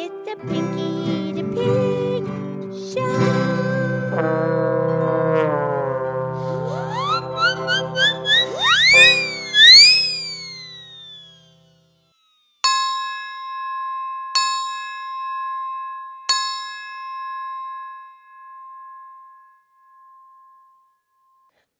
It's 0.00 0.28
a 0.30 0.36
Pinky 0.46 1.32
the 1.32 1.42
Pig 1.42 2.22
Show. 2.94 3.02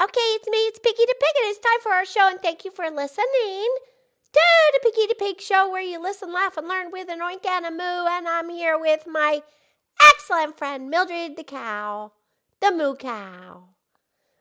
Okay, 0.01 0.21
it's 0.35 0.49
me, 0.49 0.59
it's 0.67 0.81
Pinky 0.81 1.05
the 1.07 1.15
Pig, 1.21 1.35
and 1.37 1.51
it's 1.51 1.61
time 1.61 1.81
for 1.85 1.93
our 1.93 2.05
show, 2.05 2.29
and 2.29 2.41
thank 2.41 2.65
you 2.65 2.73
for 2.73 2.91
listening 2.91 3.69
to 4.33 4.41
the 4.73 4.81
Pinky 4.83 5.07
the 5.07 5.15
Pig 5.15 5.41
Show, 5.41 5.71
where 5.71 5.83
you 5.83 6.01
listen, 6.01 6.33
laugh, 6.33 6.57
and 6.57 6.69
learn 6.69 6.91
with 6.91 7.09
an 7.09 7.21
oink 7.21 7.47
and 7.47 7.67
a 7.67 7.71
moo, 7.71 8.07
and 8.09 8.29
I'm 8.29 8.51
here 8.51 8.79
with 8.79 9.07
my 9.07 9.43
excellent 10.13 10.59
friend 10.59 10.91
Mildred 10.91 11.37
the 11.37 11.45
cow, 11.45 12.13
the 12.61 12.71
moo 12.71 12.95
cow. 12.95 13.65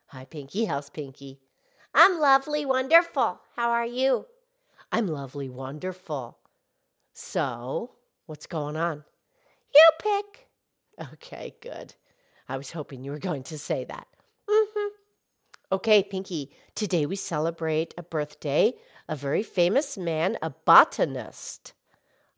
Hi, 0.06 0.24
Pinky. 0.24 0.66
How's 0.66 0.90
Pinky? 0.90 1.40
I'm 1.94 2.18
lovely, 2.18 2.64
wonderful. 2.64 3.40
How 3.56 3.70
are 3.70 3.86
you? 3.86 4.26
I'm 4.92 5.06
lovely, 5.06 5.48
wonderful. 5.48 6.38
So, 7.12 7.92
what's 8.26 8.46
going 8.46 8.76
on? 8.76 9.04
You 9.74 9.90
pick. 10.00 10.48
Okay, 11.12 11.54
good. 11.60 11.94
I 12.48 12.56
was 12.56 12.70
hoping 12.70 13.04
you 13.04 13.10
were 13.10 13.18
going 13.18 13.42
to 13.44 13.58
say 13.58 13.84
that. 13.84 14.06
Mm-hmm. 14.48 14.88
Okay, 15.72 16.02
Pinky, 16.02 16.50
today 16.74 17.04
we 17.04 17.16
celebrate 17.16 17.92
a 17.98 18.02
birthday, 18.02 18.72
a 19.08 19.16
very 19.16 19.42
famous 19.42 19.96
man, 19.96 20.36
a 20.42 20.50
botanist. 20.50 21.72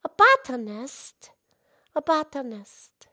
A 0.05 0.09
botanist? 0.09 1.31
A 1.95 2.01
botanist. 2.01 3.09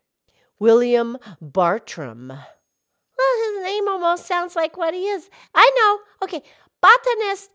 William 0.60 1.18
Bartram. 1.42 2.28
Well, 2.28 3.54
his 3.56 3.64
name 3.64 3.88
almost 3.88 4.26
sounds 4.26 4.56
like 4.56 4.78
what 4.78 4.94
he 4.94 5.08
is. 5.08 5.30
I 5.54 5.72
know. 5.76 6.26
Okay, 6.26 6.44
botanist, 6.82 7.52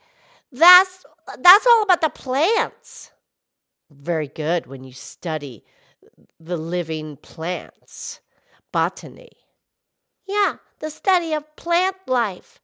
that's 0.51 1.05
that's 1.39 1.67
all 1.67 1.83
about 1.83 2.01
the 2.01 2.11
plants. 2.11 3.13
Very 3.91 4.29
good 4.29 4.67
when 4.67 4.85
you 4.85 4.93
study 4.93 5.65
the 6.41 6.57
living 6.57 7.17
plants. 7.17 8.21
Botany. 8.73 9.31
Yeah, 10.27 10.57
the 10.79 10.91
study 10.91 11.35
of 11.35 11.57
plant 11.57 11.97
life, 12.07 12.61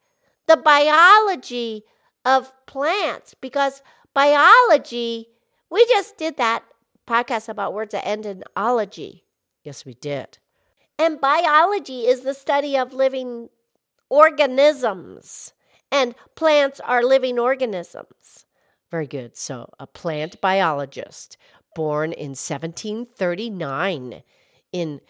the 0.47 0.57
biology 0.57 1.85
of 2.29 2.53
plants, 2.67 3.35
because 3.41 3.83
biology, 4.13 5.29
we 5.71 5.85
just 5.87 6.19
did 6.19 6.37
that 6.37 6.65
podcast 7.07 7.49
about 7.49 7.73
words 7.73 7.93
that 7.93 8.07
end 8.07 8.27
in 8.27 8.45
ology. 8.55 9.25
Yes, 9.65 9.87
we 9.87 9.95
did. 9.95 10.39
And 10.99 11.21
biology 11.21 12.07
is 12.07 12.21
the 12.21 12.35
study 12.35 12.77
of 12.77 12.93
living 12.93 13.49
organisms, 14.11 15.53
and 15.91 16.15
plants 16.35 16.81
are 16.81 17.03
living 17.03 17.39
organisms. 17.39 18.45
Very 18.91 19.07
good. 19.07 19.37
So, 19.37 19.71
a 19.79 19.87
plant 19.87 20.41
biologist 20.41 21.37
born 21.75 22.13
in 22.13 22.31
1739 22.31 24.23
in 24.73 25.01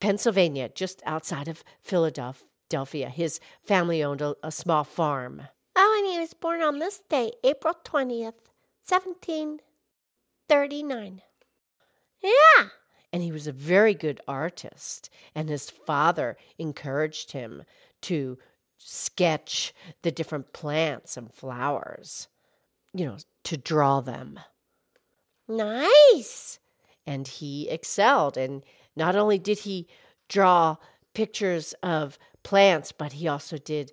Pennsylvania, 0.00 0.70
just 0.74 1.02
outside 1.06 1.46
of 1.48 1.62
Philadelphia. 1.80 3.08
His 3.08 3.38
family 3.62 4.02
owned 4.02 4.22
a, 4.22 4.34
a, 4.42 4.50
small 4.50 4.84
farm. 4.84 5.42
Oh, 5.76 5.96
and 5.98 6.06
he 6.12 6.20
was 6.20 6.34
born 6.34 6.62
on 6.62 6.78
this 6.78 7.00
day, 7.08 7.32
April 7.44 7.74
20th, 7.84 8.34
1739. 8.86 11.22
Yeah. 12.22 12.68
And 13.12 13.22
he 13.22 13.32
was 13.32 13.46
a 13.46 13.52
very 13.52 13.94
good 13.94 14.20
artist, 14.28 15.08
and 15.34 15.48
his 15.48 15.70
father 15.70 16.36
encouraged 16.58 17.32
him 17.32 17.62
to 18.02 18.38
sketch 18.78 19.72
the 20.02 20.10
different 20.10 20.52
plants 20.52 21.16
and 21.16 21.32
flowers, 21.32 22.28
you 22.92 23.04
know, 23.04 23.16
to 23.44 23.56
draw 23.56 24.00
them. 24.00 24.40
Nice. 25.48 26.58
And 27.06 27.26
he 27.26 27.68
excelled. 27.68 28.36
And 28.36 28.64
not 28.96 29.16
only 29.16 29.38
did 29.38 29.60
he 29.60 29.88
draw 30.28 30.76
pictures 31.14 31.74
of 31.82 32.18
plants, 32.42 32.92
but 32.92 33.14
he 33.14 33.28
also 33.28 33.56
did 33.58 33.92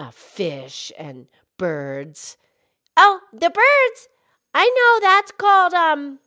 uh, 0.00 0.10
fish 0.10 0.90
and 0.98 1.26
birds. 1.58 2.38
Oh, 2.96 3.20
the 3.32 3.50
birds! 3.50 4.08
I 4.54 4.66
know 4.66 5.06
that's 5.06 5.30
called 5.30 5.74
um 5.74 6.18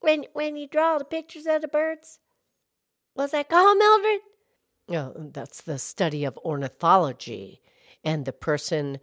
when 0.00 0.24
when 0.32 0.56
you 0.56 0.66
draw 0.66 0.98
the 0.98 1.04
pictures 1.04 1.46
of 1.46 1.60
the 1.60 1.68
birds. 1.68 2.18
What's 3.14 3.32
that 3.32 3.50
called, 3.50 3.78
Mildred? 3.78 4.20
Oh, 4.88 5.30
that's 5.32 5.62
the 5.62 5.78
study 5.78 6.24
of 6.24 6.38
ornithology, 6.38 7.60
and 8.02 8.24
the 8.24 8.32
person 8.32 8.98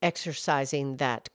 exercising 0.00 0.96
that 0.96 1.28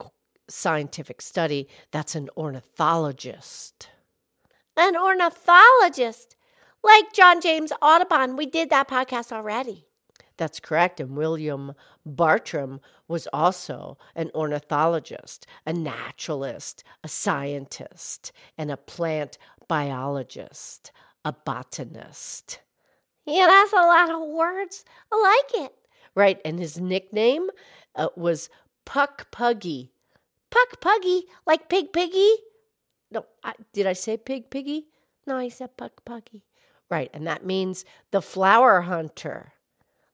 scientific 0.50 1.22
study 1.22 1.70
that's 1.92 2.16
an 2.16 2.30
ornithologist. 2.36 3.90
An 4.76 4.98
ornithologist, 4.98 6.36
like 6.84 7.14
John 7.14 7.40
James 7.40 7.72
Audubon. 7.82 8.36
We 8.36 8.46
did 8.46 8.70
that 8.72 8.90
podcast 8.90 9.32
already. 9.32 9.88
That's 10.38 10.60
correct. 10.60 11.00
And 11.00 11.18
William 11.18 11.74
Bartram 12.06 12.80
was 13.08 13.28
also 13.34 13.98
an 14.16 14.30
ornithologist, 14.36 15.48
a 15.66 15.74
naturalist, 15.74 16.84
a 17.04 17.08
scientist, 17.08 18.32
and 18.58 18.72
a 18.72 18.78
plant 18.78 19.38
biologist, 19.68 20.92
a 21.26 21.34
botanist. 21.34 22.60
Yeah, 23.26 23.48
that's 23.48 23.74
a 23.74 23.78
lot 23.78 24.10
of 24.10 24.30
words. 24.30 24.86
I 25.12 25.44
like 25.52 25.66
it. 25.66 25.74
Right. 26.16 26.40
And 26.46 26.60
his 26.60 26.80
nickname 26.80 27.50
uh, 27.96 28.10
was 28.16 28.50
Puc 28.86 29.26
Puggy. 29.32 29.92
Puc 30.50 30.80
Puggy, 30.80 31.26
like 31.46 31.68
Pig 31.68 31.92
Piggy? 31.92 32.36
No, 33.12 33.26
I, 33.44 33.54
did 33.74 33.86
I 33.86 33.94
say 33.94 34.18
Pig 34.18 34.50
Piggy? 34.50 34.88
No, 35.26 35.36
I 35.36 35.50
said 35.50 35.78
Puc 35.78 35.92
Puggy. 36.06 36.46
Right. 36.90 37.10
And 37.14 37.28
that 37.28 37.46
means 37.46 37.84
the 38.12 38.22
flower 38.22 38.82
hunter. 38.82 39.54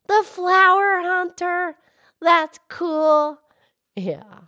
The 0.08 0.24
flower 0.24 1.02
hunter. 1.02 1.76
That's 2.22 2.60
cool. 2.70 3.40
Yeah. 3.96 4.42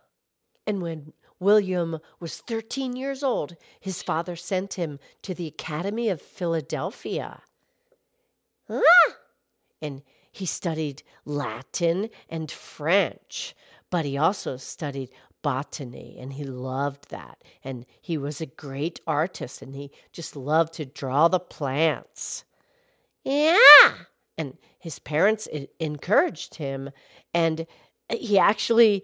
And 0.68 0.82
when 0.82 1.14
William 1.40 2.00
was 2.20 2.40
13 2.40 2.96
years 2.96 3.24
old, 3.24 3.56
his 3.80 4.02
father 4.02 4.36
sent 4.36 4.76
him 4.76 5.00
to 5.22 5.34
the 5.34 5.48
Academy 5.48 6.10
of 6.10 6.22
Philadelphia. 6.22 7.42
Ah! 8.70 9.14
And 9.82 10.02
he 10.32 10.46
studied 10.46 11.04
Latin 11.26 12.10
and 12.30 12.52
French, 12.52 13.56
but 13.90 14.06
he 14.06 14.18
also 14.18 14.58
studied 14.58 15.10
botany 15.42 16.18
and 16.20 16.34
he 16.34 16.44
loved 16.44 17.10
that. 17.10 17.44
And 17.64 17.86
he 18.02 18.18
was 18.18 18.42
a 18.42 18.48
great 18.48 19.00
artist 19.06 19.62
and 19.62 19.76
he 19.76 19.92
just 20.12 20.36
loved 20.36 20.74
to 20.74 20.86
draw 20.86 21.28
the 21.28 21.40
plants. 21.40 22.46
Yeah. 23.24 23.92
And 24.38 24.58
his 24.80 25.00
parents 25.00 25.48
encouraged 25.80 26.56
him. 26.56 26.90
And 27.34 27.66
eh, 28.10 28.18
he 28.18 28.38
actually, 28.38 29.04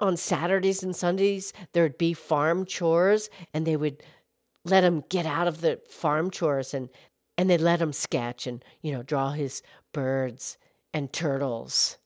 on 0.00 0.16
Saturdays 0.16 0.82
and 0.82 0.94
Sundays, 0.94 1.52
there'd 1.72 1.98
be 1.98 2.12
farm 2.12 2.66
chores 2.66 3.30
and 3.54 3.66
they 3.66 3.76
would 3.76 4.02
let 4.64 4.84
him 4.84 5.04
get 5.08 5.26
out 5.26 5.48
of 5.48 5.60
the 5.60 5.80
farm 5.88 6.30
chores 6.30 6.74
and 6.74 6.88
and 7.38 7.48
they'd 7.48 7.60
let 7.62 7.80
him 7.80 7.92
sketch 7.92 8.46
and 8.46 8.64
you 8.82 8.92
know 8.92 9.02
draw 9.02 9.32
his 9.32 9.62
birds 9.92 10.58
and 10.92 11.12
turtles. 11.12 11.96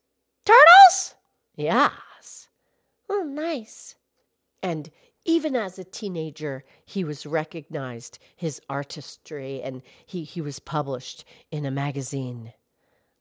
Turtles? 0.44 1.16
Yes. 1.56 2.48
Oh 3.10 3.22
nice 3.22 3.96
and 4.62 4.90
even 5.24 5.56
as 5.56 5.78
a 5.78 5.84
teenager 5.84 6.64
he 6.84 7.04
was 7.04 7.26
recognized 7.26 8.18
his 8.36 8.60
artistry 8.68 9.60
and 9.62 9.82
he, 10.06 10.22
he 10.24 10.40
was 10.40 10.58
published 10.58 11.24
in 11.50 11.64
a 11.64 11.70
magazine 11.70 12.52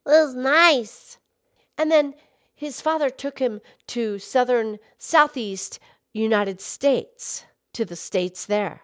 it 0.06 0.10
was 0.10 0.36
nice 0.36 1.18
and 1.78 1.92
then 1.92 2.14
his 2.54 2.80
father 2.80 3.10
took 3.10 3.40
him 3.40 3.60
to 3.88 4.20
southern 4.20 4.78
southeast 4.98 5.80
united 6.14 6.62
states 6.62 7.46
to 7.74 7.86
the 7.86 7.96
states 7.96 8.46
there 8.46 8.82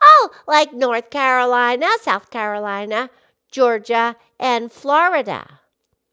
Oh, 0.00 0.30
like 0.46 0.72
North 0.72 1.10
Carolina, 1.10 1.88
South 2.02 2.30
Carolina, 2.30 3.10
Georgia, 3.50 4.16
and 4.38 4.70
Florida. 4.70 5.60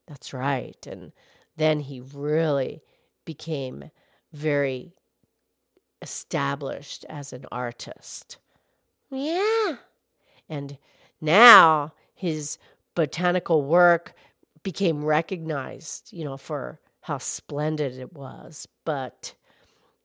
That's 0.07 0.33
right. 0.33 0.85
And 0.87 1.11
then 1.57 1.81
he 1.81 1.99
really 1.99 2.81
became 3.25 3.91
very 4.31 4.93
established 6.05 7.03
as 7.09 7.33
an 7.33 7.45
artist. 7.51 8.37
Yeah. 9.09 9.77
And 10.47 10.77
now 11.19 11.93
his 12.13 12.59
botanical 12.93 13.63
work 13.63 14.13
became 14.61 15.03
recognized, 15.03 16.13
you 16.13 16.23
know, 16.23 16.37
for 16.37 16.79
how 17.01 17.17
splendid 17.17 17.97
it 17.97 18.13
was. 18.13 18.67
But 18.85 19.33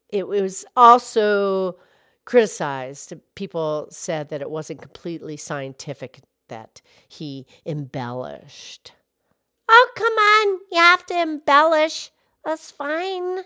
it 0.08 0.26
was 0.26 0.64
also 0.74 1.76
criticized. 2.24 3.12
People 3.34 3.88
said 3.90 4.30
that 4.30 4.40
it 4.40 4.50
wasn't 4.50 4.80
completely 4.80 5.36
scientific, 5.36 6.20
that 6.48 6.80
he 7.08 7.46
embellished. 7.66 8.92
Oh, 9.68 9.88
come 9.94 10.12
on. 10.12 10.60
You 10.72 10.78
have 10.78 11.04
to 11.06 11.20
embellish. 11.20 12.10
That's 12.44 12.70
fine. 12.70 13.40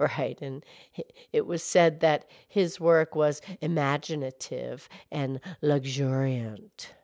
Right. 0.18 0.40
And 0.40 0.64
it 1.32 1.46
was 1.46 1.62
said 1.62 2.00
that 2.00 2.26
his 2.46 2.78
work 2.80 3.16
was 3.16 3.42
imaginative 3.60 4.88
and 5.10 5.40
luxuriant. 5.60 6.94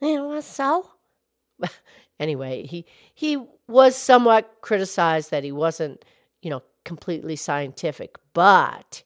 It 0.00 0.22
was 0.22 0.44
so? 0.46 0.90
anyway, 2.20 2.66
he 2.66 2.86
he 3.14 3.38
was 3.68 3.96
somewhat 3.96 4.58
criticized 4.62 5.30
that 5.30 5.44
he 5.44 5.52
wasn't, 5.52 6.04
you 6.42 6.50
know, 6.50 6.62
completely 6.84 7.36
scientific, 7.36 8.16
but 8.32 9.02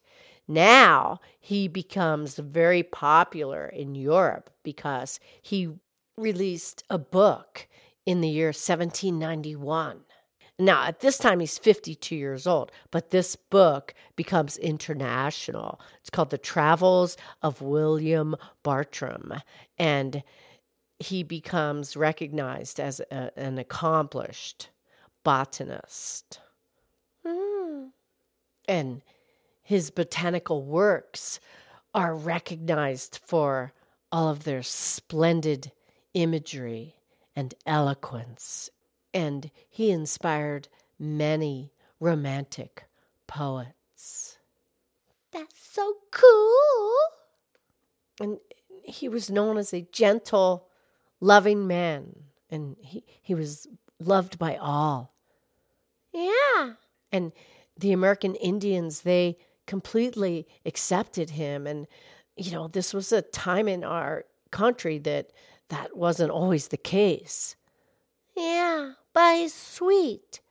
now 0.47 1.19
he 1.39 1.67
becomes 1.67 2.37
very 2.37 2.83
popular 2.83 3.67
in 3.67 3.95
Europe 3.95 4.49
because 4.63 5.19
he 5.41 5.69
released 6.17 6.83
a 6.89 6.97
book 6.97 7.67
in 8.05 8.21
the 8.21 8.29
year 8.29 8.53
1791. 8.53 10.01
Now, 10.57 10.85
at 10.85 11.01
this 11.01 11.17
time, 11.17 11.41
he's 11.41 11.57
52 11.57 12.15
years 12.15 12.47
old, 12.47 12.71
but 12.89 13.09
this 13.09 13.35
book 13.35 13.93
becomes 14.15 14.57
international. 14.57 15.81
It's 15.99 16.09
called 16.09 16.29
The 16.29 16.37
Travels 16.37 17.17
of 17.41 17.61
William 17.61 18.37
Bartram, 18.63 19.33
and 19.77 20.23
he 20.97 21.23
becomes 21.23 21.97
recognized 21.97 22.79
as 22.79 23.01
a, 23.11 23.37
an 23.37 23.57
accomplished 23.57 24.69
botanist. 25.25 26.39
Mm. 27.25 27.89
And 28.67 29.01
his 29.61 29.91
botanical 29.91 30.63
works 30.63 31.41
are 31.93 32.15
recognized 32.15 33.19
for 33.25 33.73
all 34.09 34.29
of 34.29 34.45
their 34.45 34.63
splendid 34.63 35.73
imagery 36.13 36.95
and 37.35 37.53
eloquence. 37.65 38.69
And 39.15 39.49
he 39.69 39.89
inspired 39.89 40.67
many 40.99 41.71
romantic 41.99 42.83
poets. 43.25 44.37
That's 45.31 45.57
so 45.57 45.95
cool. 46.11 46.93
And 48.19 48.37
he 48.83 49.09
was 49.09 49.31
known 49.31 49.57
as 49.57 49.73
a 49.73 49.87
gentle, 49.91 50.67
loving 51.19 51.65
man, 51.65 52.15
and 52.51 52.75
he, 52.81 53.03
he 53.21 53.33
was 53.33 53.67
loved 53.99 54.37
by 54.37 54.57
all. 54.57 55.13
Yeah. 56.13 56.73
And 57.11 57.31
the 57.79 57.93
American 57.93 58.35
Indians, 58.35 59.01
they 59.01 59.37
completely 59.65 60.45
accepted 60.65 61.31
him. 61.31 61.65
And, 61.65 61.87
you 62.35 62.51
know, 62.51 62.67
this 62.67 62.93
was 62.93 63.11
a 63.11 63.21
time 63.21 63.67
in 63.67 63.83
our 63.83 64.25
country 64.51 64.97
that 64.99 65.31
that 65.69 65.97
wasn't 65.97 66.31
always 66.31 66.67
the 66.67 66.77
case. 66.77 67.55
Yeah, 68.37 68.91
he's 69.17 69.53
sweet. 69.53 70.41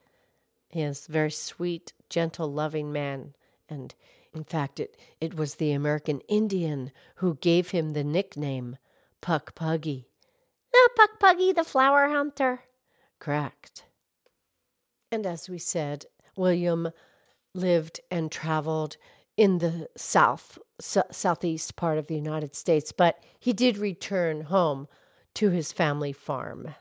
He 0.68 0.82
is 0.82 1.06
very 1.06 1.30
sweet, 1.30 1.92
gentle, 2.08 2.50
loving 2.52 2.92
man. 2.92 3.34
And 3.68 3.94
in 4.34 4.44
fact, 4.44 4.80
it, 4.80 4.96
it 5.20 5.34
was 5.34 5.54
the 5.54 5.72
American 5.72 6.20
Indian 6.28 6.90
who 7.16 7.36
gave 7.36 7.70
him 7.70 7.90
the 7.90 8.04
nickname 8.04 8.76
Puc 9.22 9.54
Puggy. 9.54 10.08
Ah, 10.74 10.88
Puc 10.98 11.20
Puggy, 11.20 11.52
the 11.52 11.64
flower 11.64 12.08
hunter. 12.08 12.64
Correct. 13.18 13.84
And 15.12 15.26
as 15.26 15.48
we 15.48 15.58
said, 15.58 16.06
William 16.36 16.90
lived 17.54 18.00
and 18.10 18.32
traveled 18.32 18.96
in 19.36 19.58
the 19.58 19.88
south, 19.96 20.58
southeast 20.80 21.76
part 21.76 21.98
of 21.98 22.06
the 22.06 22.16
United 22.16 22.54
States, 22.54 22.92
but 22.92 23.22
he 23.38 23.52
did 23.52 23.78
return 23.78 24.42
home 24.42 24.88
to 25.34 25.50
his 25.50 25.72
family 25.72 26.12
farm 26.12 26.74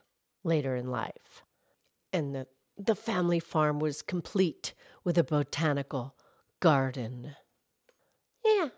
later 0.44 0.76
in 0.76 0.90
life. 0.90 1.44
And 2.14 2.34
the, 2.34 2.48
the 2.78 2.96
family 2.96 3.40
farm 3.40 3.80
was 3.80 4.02
complete 4.02 4.74
with 5.04 5.18
a 5.18 5.24
botanical 5.24 6.16
garden. 6.60 7.36
Yeah. 8.46 8.70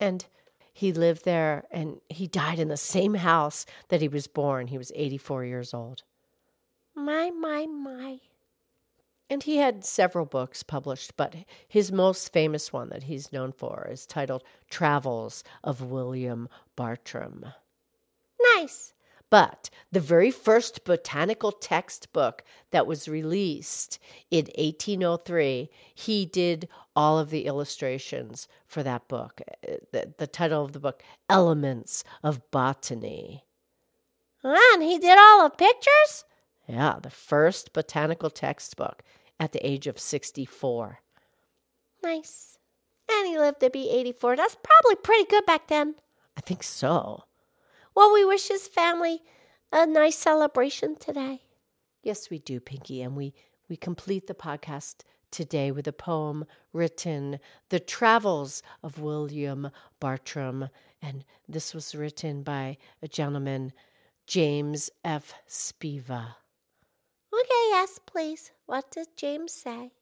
And 0.00 0.26
he 0.74 0.92
lived 0.92 1.24
there 1.24 1.64
and 1.70 2.00
he 2.08 2.26
died 2.26 2.58
in 2.58 2.68
the 2.68 2.76
same 2.76 3.14
house 3.14 3.64
that 3.88 4.00
he 4.00 4.08
was 4.08 4.26
born. 4.26 4.66
He 4.66 4.76
was 4.76 4.92
84 4.94 5.44
years 5.44 5.72
old. 5.72 6.02
My, 6.96 7.30
my, 7.30 7.66
my. 7.66 8.18
And 9.30 9.42
he 9.42 9.56
had 9.56 9.84
several 9.84 10.26
books 10.26 10.62
published, 10.62 11.16
but 11.16 11.34
his 11.66 11.90
most 11.90 12.32
famous 12.32 12.72
one 12.72 12.90
that 12.90 13.04
he's 13.04 13.32
known 13.32 13.52
for 13.52 13.88
is 13.90 14.04
titled 14.04 14.44
Travels 14.68 15.42
of 15.62 15.80
William 15.80 16.48
Bartram. 16.76 17.46
Nice. 18.56 18.92
But 19.34 19.68
the 19.90 19.98
very 19.98 20.30
first 20.30 20.84
botanical 20.84 21.50
textbook 21.50 22.44
that 22.70 22.86
was 22.86 23.08
released 23.08 23.98
in 24.30 24.44
1803, 24.56 25.70
he 25.92 26.24
did 26.24 26.68
all 26.94 27.18
of 27.18 27.30
the 27.30 27.46
illustrations 27.46 28.46
for 28.64 28.84
that 28.84 29.08
book. 29.08 29.40
Eh, 29.66 29.78
the, 29.90 30.14
the 30.18 30.28
title 30.28 30.64
of 30.64 30.70
the 30.70 30.78
book, 30.78 31.02
Elements 31.28 32.04
of 32.22 32.48
Botany. 32.52 33.44
And 34.44 34.84
he 34.84 35.00
did 35.00 35.18
all 35.18 35.42
the 35.42 35.56
pictures? 35.56 36.24
Yeah, 36.68 37.00
the 37.02 37.10
first 37.10 37.72
botanical 37.72 38.30
textbook 38.30 39.02
at 39.40 39.50
the 39.50 39.66
age 39.66 39.88
of 39.88 39.98
64. 39.98 41.00
Nice. 42.04 42.56
And 43.10 43.26
he 43.26 43.36
lived 43.36 43.58
to 43.58 43.70
be 43.70 43.90
84. 43.90 44.36
That's 44.36 44.56
probably 44.62 44.94
pretty 44.94 45.24
good 45.24 45.44
back 45.44 45.66
then. 45.66 45.96
I 46.36 46.40
think 46.40 46.62
so. 46.62 47.24
Well, 47.94 48.12
we 48.12 48.24
wish 48.24 48.48
his 48.48 48.66
family 48.66 49.22
a 49.72 49.86
nice 49.86 50.16
celebration 50.16 50.96
today. 50.96 51.42
Yes, 52.02 52.28
we 52.28 52.38
do, 52.38 52.60
Pinky. 52.60 53.02
And 53.02 53.16
we, 53.16 53.34
we 53.68 53.76
complete 53.76 54.26
the 54.26 54.34
podcast 54.34 55.02
today 55.30 55.70
with 55.70 55.86
a 55.86 55.92
poem 55.92 56.44
written, 56.72 57.38
The 57.68 57.80
Travels 57.80 58.62
of 58.82 58.98
William 58.98 59.70
Bartram. 60.00 60.68
And 61.00 61.24
this 61.48 61.74
was 61.74 61.94
written 61.94 62.42
by 62.42 62.78
a 63.02 63.08
gentleman, 63.08 63.72
James 64.26 64.90
F. 65.04 65.34
Spiva. 65.48 66.36
Okay, 67.32 67.64
yes, 67.70 68.00
please. 68.06 68.50
What 68.66 68.90
does 68.90 69.08
James 69.16 69.52
say? 69.52 69.92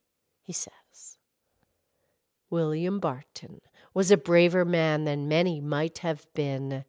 He 0.42 0.52
says 0.52 1.18
William 2.50 3.00
Barton 3.00 3.60
was 3.94 4.10
a 4.10 4.16
braver 4.16 4.64
man 4.64 5.04
than 5.04 5.28
many 5.28 5.60
might 5.60 5.98
have 5.98 6.26
been 6.34 6.84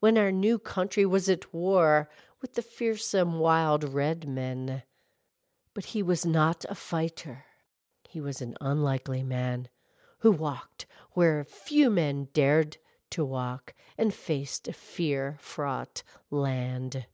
when 0.00 0.18
our 0.18 0.32
new 0.32 0.58
country 0.58 1.06
was 1.06 1.28
at 1.28 1.54
war 1.54 2.08
with 2.40 2.54
the 2.54 2.62
fearsome 2.62 3.38
wild 3.38 3.84
red 3.84 4.28
men. 4.28 4.82
But 5.74 5.86
he 5.86 6.02
was 6.02 6.26
not 6.26 6.64
a 6.68 6.74
fighter. 6.74 7.44
He 8.08 8.20
was 8.20 8.42
an 8.42 8.56
unlikely 8.60 9.22
man 9.22 9.68
who 10.18 10.32
walked 10.32 10.86
where 11.12 11.44
few 11.44 11.90
men 11.90 12.28
dared 12.32 12.78
to 13.10 13.24
walk 13.24 13.74
and 13.96 14.12
faced 14.12 14.68
a 14.68 14.72
fear 14.72 15.36
fraught 15.40 16.02
land. 16.30 17.06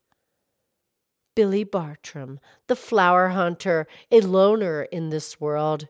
Billy 1.35 1.65
Bartram, 1.65 2.41
the 2.67 2.77
flower 2.77 3.29
hunter, 3.29 3.87
a 4.11 4.21
loner 4.23 4.85
in 4.85 5.11
this 5.11 5.39
world, 5.39 5.89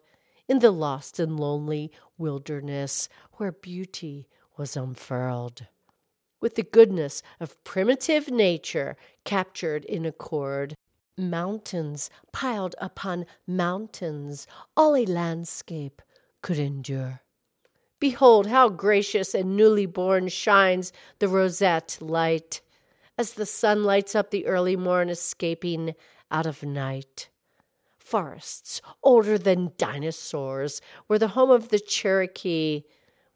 in 0.49 0.59
the 0.59 0.73
lost 0.73 1.21
and 1.21 1.39
lonely 1.39 1.93
wilderness 2.19 3.09
where 3.35 3.53
beauty 3.53 4.29
was 4.57 4.77
unfurled. 4.77 5.67
With 6.41 6.55
the 6.55 6.63
goodness 6.63 7.23
of 7.41 7.63
primitive 7.65 8.31
nature 8.31 8.97
captured 9.25 9.85
in 9.85 10.05
accord, 10.05 10.77
mountains 11.17 12.11
piled 12.33 12.75
upon 12.79 13.27
mountains, 13.47 14.47
all 14.77 14.95
a 14.95 15.07
landscape 15.07 16.03
could 16.43 16.59
endure. 16.59 17.23
Behold 17.99 18.47
how 18.47 18.69
gracious 18.69 19.35
and 19.35 19.57
newly 19.57 19.87
born 19.87 20.29
shines 20.29 20.93
the 21.19 21.29
rosette 21.29 21.97
light 22.01 22.61
as 23.17 23.33
the 23.33 23.47
sun 23.47 23.85
lights 23.85 24.15
up 24.15 24.31
the 24.31 24.47
early 24.47 24.77
morn 24.77 25.09
escaping 25.09 25.95
out 26.31 26.45
of 26.47 26.63
night. 26.63 27.31
Forests 27.99 28.83
older 29.03 29.39
than 29.39 29.73
dinosaurs 29.79 30.81
were 31.09 31.19
the 31.19 31.29
home 31.29 31.51
of 31.51 31.71
the 31.71 31.81
Cherokee, 31.81 32.83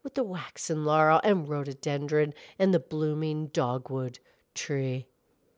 with 0.03 0.15
the 0.15 0.23
waxen 0.23 0.85
laurel 0.85 1.21
and 1.23 1.47
rhododendron 1.47 2.33
and 2.57 2.73
the 2.73 2.79
blooming 2.79 3.47
dogwood 3.47 4.19
tree. 4.53 5.07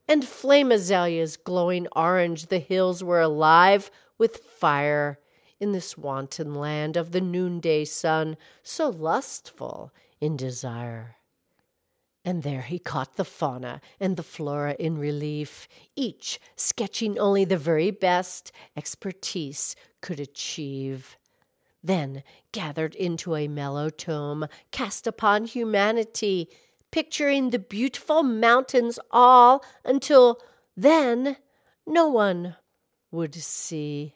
And 0.07 0.25
flame 0.25 0.71
azaleas 0.71 1.37
glowing 1.37 1.87
orange, 1.95 2.47
the 2.47 2.59
hills 2.59 3.03
were 3.03 3.21
alive 3.21 3.89
with 4.17 4.37
fire 4.37 5.19
in 5.59 5.71
this 5.71 5.97
wanton 5.97 6.53
land 6.53 6.97
of 6.97 7.11
the 7.11 7.21
noonday 7.21 7.85
sun, 7.85 8.35
so 8.61 8.89
lustful 8.89 9.91
in 10.19 10.35
desire. 10.35 11.15
And 12.25 12.43
there 12.43 12.61
he 12.61 12.79
caught 12.79 13.15
the 13.15 13.25
fauna 13.25 13.81
and 13.99 14.15
the 14.15 14.23
flora 14.23 14.75
in 14.79 14.97
relief, 14.97 15.67
each 15.95 16.39
sketching 16.55 17.19
only 17.19 17.43
the 17.45 17.57
very 17.57 17.91
best 17.91 18.51
expertise 18.77 19.75
could 20.01 20.19
achieve. 20.19 21.17
Then 21.83 22.23
gathered 22.51 22.95
into 22.95 23.35
a 23.35 23.47
mellow 23.47 23.89
tome 23.89 24.47
cast 24.71 25.05
upon 25.05 25.45
humanity, 25.45 26.49
picturing 26.91 27.49
the 27.49 27.59
beautiful 27.59 28.23
mountains 28.23 28.99
all 29.11 29.63
until 29.83 30.39
then 30.77 31.37
no 31.85 32.07
one 32.07 32.55
would 33.11 33.35
see. 33.35 34.15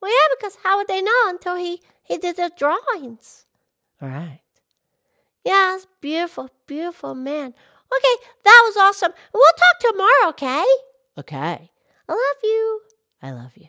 Well, 0.00 0.10
yeah, 0.10 0.34
because 0.38 0.56
how 0.62 0.78
would 0.78 0.88
they 0.88 1.02
know 1.02 1.22
until 1.26 1.56
he, 1.56 1.82
he 2.04 2.18
did 2.18 2.36
the 2.36 2.52
drawings? 2.56 3.46
All 4.00 4.08
right. 4.08 4.40
It's 5.44 5.86
beautiful, 6.00 6.50
beautiful 6.66 7.14
man. 7.14 7.46
Okay, 7.48 8.24
that 8.44 8.62
was 8.66 8.76
awesome. 8.76 9.12
We'll 9.32 9.52
talk 9.56 9.92
tomorrow, 9.92 10.28
okay? 10.30 10.64
Okay. 11.18 11.70
I 12.08 12.12
love 12.12 12.42
you. 12.42 12.80
I 13.22 13.30
love 13.30 13.52
you. 13.56 13.68